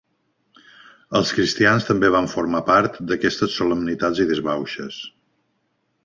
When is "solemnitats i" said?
3.61-4.25